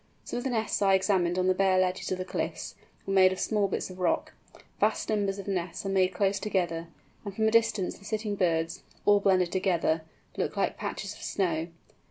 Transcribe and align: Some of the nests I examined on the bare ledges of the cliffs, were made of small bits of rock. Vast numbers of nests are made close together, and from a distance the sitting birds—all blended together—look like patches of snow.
Some 0.23 0.37
of 0.37 0.43
the 0.45 0.49
nests 0.49 0.81
I 0.81 0.95
examined 0.95 1.37
on 1.37 1.45
the 1.45 1.53
bare 1.53 1.77
ledges 1.77 2.11
of 2.11 2.17
the 2.17 2.25
cliffs, 2.25 2.73
were 3.05 3.13
made 3.13 3.31
of 3.31 3.39
small 3.39 3.67
bits 3.67 3.91
of 3.91 3.99
rock. 3.99 4.33
Vast 4.79 5.07
numbers 5.09 5.37
of 5.37 5.47
nests 5.47 5.85
are 5.85 5.89
made 5.89 6.11
close 6.11 6.39
together, 6.39 6.87
and 7.23 7.35
from 7.35 7.47
a 7.47 7.51
distance 7.51 7.99
the 7.99 8.05
sitting 8.05 8.33
birds—all 8.33 9.19
blended 9.19 9.51
together—look 9.51 10.57
like 10.57 10.75
patches 10.75 11.13
of 11.13 11.21
snow. 11.21 11.67